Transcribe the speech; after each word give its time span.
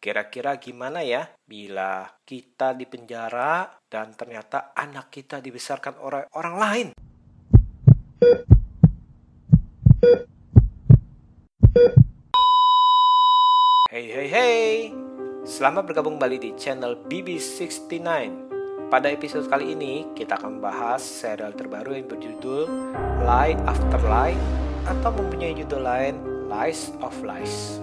Kira-kira 0.00 0.60
gimana 0.60 1.00
ya 1.00 1.24
bila 1.48 2.04
kita 2.28 2.76
di 2.76 2.84
penjara 2.84 3.72
dan 3.88 4.12
ternyata 4.12 4.76
anak 4.76 5.08
kita 5.08 5.40
dibesarkan 5.40 5.96
oleh 5.96 6.28
orang 6.36 6.56
lain? 6.60 6.86
Hey 13.88 14.06
hey 14.12 14.28
hey, 14.28 14.68
selamat 15.48 15.88
bergabung 15.88 16.20
kembali 16.20 16.36
di 16.36 16.50
channel 16.60 17.00
BB69. 17.08 17.96
Pada 18.92 19.08
episode 19.08 19.48
kali 19.48 19.72
ini 19.72 20.04
kita 20.12 20.36
akan 20.36 20.60
membahas 20.60 21.00
serial 21.00 21.56
terbaru 21.56 21.96
yang 21.96 22.12
berjudul 22.12 22.68
Lie 23.24 23.56
After 23.64 24.04
Lie 24.04 24.36
atau 24.84 25.16
mempunyai 25.16 25.56
judul 25.56 25.80
lain 25.80 26.20
Lies 26.52 26.92
of 27.00 27.16
Lies. 27.24 27.80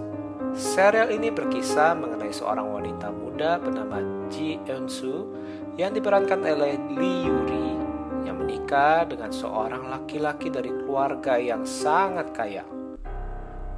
Serial 0.57 1.13
ini 1.13 1.29
berkisah 1.29 1.93
mengenai 1.93 2.34
seorang 2.34 2.66
wanita 2.66 3.13
muda 3.13 3.61
bernama 3.61 4.02
Ji 4.34 4.57
Eun 4.66 4.89
Soo 4.89 5.30
yang 5.77 5.93
diperankan 5.93 6.41
oleh 6.41 6.81
Lee 6.97 7.30
Yuri 7.30 7.77
yang 8.25 8.41
menikah 8.41 9.05
dengan 9.05 9.30
seorang 9.30 9.85
laki-laki 9.85 10.49
dari 10.49 10.73
keluarga 10.73 11.38
yang 11.38 11.61
sangat 11.61 12.33
kaya. 12.33 12.66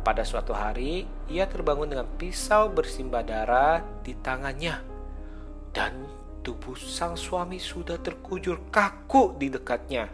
Pada 0.08 0.24
suatu 0.24 0.56
hari, 0.56 1.04
ia 1.28 1.52
terbangun 1.52 1.92
dengan 1.92 2.08
pisau 2.16 2.72
bersimbah 2.72 3.28
darah 3.28 3.84
di 4.00 4.16
tangannya. 4.16 4.80
Dan 5.76 6.08
tubuh 6.48 6.80
sang 6.80 7.20
suami 7.20 7.60
sudah 7.60 8.00
terkujur 8.00 8.72
kaku 8.72 9.36
di 9.36 9.52
dekatnya. 9.52 10.08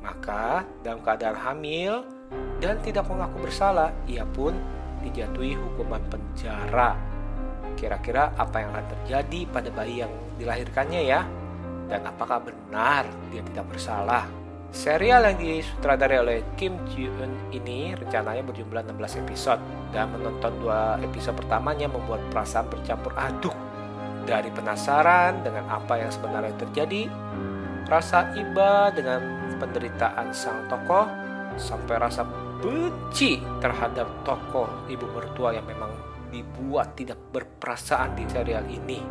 Maka, 0.00 0.64
dalam 0.80 1.04
keadaan 1.04 1.36
hamil 1.36 2.08
dan 2.64 2.80
tidak 2.80 3.04
mengaku 3.12 3.44
bersalah, 3.44 3.92
ia 4.08 4.24
pun 4.24 4.79
dijatuhi 5.04 5.56
hukuman 5.56 6.02
penjara. 6.08 6.96
Kira-kira 7.74 8.34
apa 8.36 8.60
yang 8.60 8.70
akan 8.76 8.86
terjadi 8.98 9.40
pada 9.48 9.68
bayi 9.72 10.04
yang 10.04 10.12
dilahirkannya 10.36 11.00
ya? 11.06 11.20
Dan 11.90 12.06
apakah 12.06 12.38
benar 12.44 13.08
dia 13.32 13.42
tidak 13.42 13.66
bersalah? 13.72 14.24
Serial 14.70 15.26
yang 15.26 15.38
disutradarai 15.42 16.18
oleh 16.22 16.38
Kim 16.54 16.78
Ji 16.86 17.10
Eun 17.10 17.34
ini 17.50 17.90
rencananya 17.90 18.46
berjumlah 18.46 18.86
16 18.86 19.26
episode 19.26 19.58
dan 19.90 20.14
menonton 20.14 20.54
dua 20.62 20.94
episode 21.02 21.34
pertamanya 21.34 21.90
membuat 21.90 22.22
perasaan 22.30 22.70
bercampur 22.70 23.10
aduk 23.18 23.50
dari 24.30 24.46
penasaran 24.54 25.42
dengan 25.42 25.66
apa 25.66 25.98
yang 25.98 26.14
sebenarnya 26.14 26.54
terjadi, 26.54 27.10
rasa 27.90 28.30
iba 28.38 28.94
dengan 28.94 29.18
penderitaan 29.58 30.30
sang 30.30 30.70
tokoh, 30.70 31.10
sampai 31.56 31.96
rasa 31.98 32.22
benci 32.60 33.40
terhadap 33.58 34.06
tokoh 34.22 34.68
ibu 34.86 35.06
mertua 35.10 35.56
yang 35.56 35.64
memang 35.64 35.90
dibuat 36.30 36.94
tidak 36.94 37.18
berperasaan 37.34 38.14
di 38.14 38.24
serial 38.30 38.64
ini. 38.70 39.02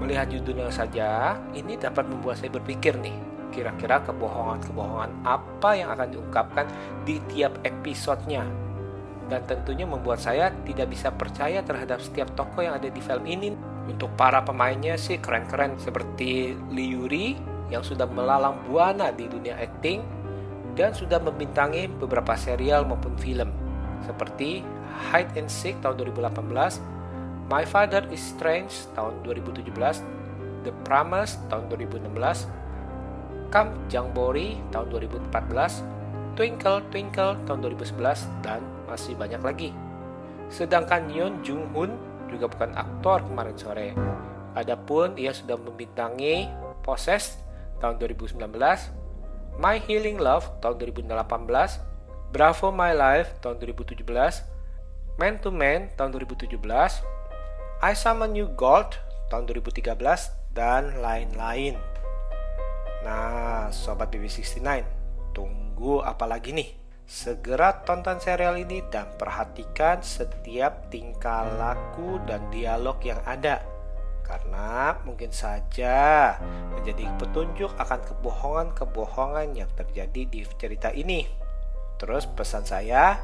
Melihat 0.00 0.32
judulnya 0.32 0.72
saja, 0.72 1.36
ini 1.52 1.76
dapat 1.76 2.08
membuat 2.08 2.40
saya 2.40 2.52
berpikir 2.52 2.96
nih, 3.00 3.16
kira-kira 3.52 4.00
kebohongan-kebohongan 4.04 5.12
apa 5.24 5.70
yang 5.76 5.92
akan 5.92 6.08
diungkapkan 6.08 6.66
di 7.04 7.20
tiap 7.28 7.60
episodenya. 7.64 8.44
Dan 9.28 9.46
tentunya 9.46 9.86
membuat 9.86 10.18
saya 10.18 10.50
tidak 10.66 10.90
bisa 10.90 11.12
percaya 11.14 11.62
terhadap 11.62 12.02
setiap 12.02 12.32
tokoh 12.34 12.64
yang 12.64 12.74
ada 12.80 12.88
di 12.88 12.98
film 12.98 13.24
ini. 13.28 13.52
Untuk 13.86 14.10
para 14.18 14.42
pemainnya 14.42 14.98
sih 14.98 15.22
keren-keren 15.22 15.78
seperti 15.78 16.54
Lee 16.72 16.90
Yuri 16.94 17.28
yang 17.70 17.86
sudah 17.86 18.10
melalang 18.10 18.58
buana 18.66 19.14
di 19.14 19.30
dunia 19.30 19.54
akting 19.54 20.19
dan 20.74 20.94
sudah 20.94 21.18
membintangi 21.18 21.90
beberapa 21.90 22.34
serial 22.38 22.86
maupun 22.86 23.14
film 23.18 23.50
seperti 24.04 24.64
Hide 25.10 25.32
and 25.38 25.48
Seek 25.48 25.78
tahun 25.80 26.00
2018, 26.02 26.80
My 27.50 27.66
Father 27.66 28.06
is 28.14 28.22
Strange 28.22 28.70
tahun 28.94 29.22
2017, 29.26 29.70
The 30.62 30.72
Promise 30.86 31.40
tahun 31.50 31.66
2016, 31.72 32.46
Kam 33.50 33.74
Jangbori 33.90 34.62
tahun 34.70 34.86
2014, 34.94 35.82
Twinkle 36.38 36.80
Twinkle 36.94 37.34
tahun 37.48 37.58
2011, 37.66 38.28
dan 38.46 38.62
masih 38.86 39.18
banyak 39.18 39.42
lagi. 39.42 39.70
Sedangkan 40.50 41.10
Yeon 41.10 41.42
Jung 41.42 41.66
Hoon 41.74 41.94
juga 42.30 42.46
bukan 42.46 42.70
aktor 42.78 43.26
kemarin 43.26 43.56
sore. 43.58 43.88
Adapun 44.54 45.14
ia 45.18 45.34
sudah 45.34 45.58
membintangi 45.58 46.50
Possessed 46.82 47.42
tahun 47.82 47.98
2019, 47.98 48.40
My 49.56 49.82
Healing 49.82 50.20
Love 50.20 50.46
tahun 50.62 50.78
2018, 50.78 51.16
Bravo 52.30 52.68
My 52.70 52.94
Life 52.94 53.34
tahun 53.42 53.58
2017, 53.58 54.06
Man 55.18 55.34
to 55.42 55.50
Man 55.50 55.90
tahun 55.98 56.14
2017, 56.14 56.54
I 57.80 57.92
Summon 57.96 58.36
You 58.38 58.52
Gold 58.54 59.00
tahun 59.32 59.50
2013, 59.50 60.54
dan 60.54 60.98
lain-lain. 60.98 61.78
Nah, 63.06 63.72
Sobat 63.72 64.10
BB69, 64.12 64.84
tunggu 65.32 66.02
apa 66.02 66.26
lagi 66.26 66.52
nih? 66.52 66.70
Segera 67.10 67.82
tonton 67.82 68.22
serial 68.22 68.54
ini 68.54 68.86
dan 68.86 69.10
perhatikan 69.18 69.98
setiap 69.98 70.94
tingkah 70.94 71.42
laku 71.58 72.22
dan 72.22 72.46
dialog 72.54 73.02
yang 73.02 73.18
ada. 73.26 73.79
Karena 74.30 74.94
mungkin 75.02 75.34
saja 75.34 76.38
menjadi 76.70 77.10
petunjuk 77.18 77.74
akan 77.74 77.98
kebohongan-kebohongan 78.06 79.58
yang 79.58 79.70
terjadi 79.74 80.22
di 80.22 80.46
cerita 80.54 80.94
ini. 80.94 81.26
Terus 81.98 82.30
pesan 82.30 82.62
saya, 82.62 83.18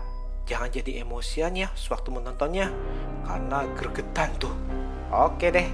jangan 0.50 0.66
jadi 0.66 1.06
emosian 1.06 1.54
ya 1.54 1.70
sewaktu 1.78 2.10
menontonnya. 2.10 2.74
Karena 3.22 3.70
gregetan 3.78 4.34
tuh. 4.42 4.50
Oke 5.14 5.54
deh, 5.54 5.70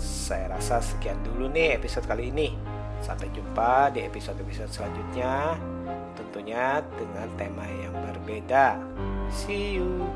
saya 0.00 0.56
rasa 0.56 0.80
sekian 0.80 1.20
dulu 1.28 1.52
nih 1.52 1.76
episode 1.76 2.08
kali 2.08 2.32
ini. 2.32 2.56
Sampai 3.04 3.28
jumpa 3.36 3.92
di 3.92 4.00
episode-episode 4.08 4.72
selanjutnya, 4.72 5.60
tentunya 6.16 6.80
dengan 6.96 7.28
tema 7.36 7.68
yang 7.84 7.92
berbeda. 8.00 8.80
See 9.28 9.76
you. 9.76 10.08